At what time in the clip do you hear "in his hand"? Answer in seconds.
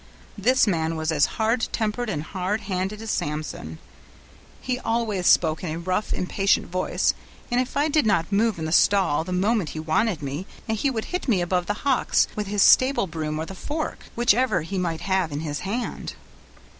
15.31-16.15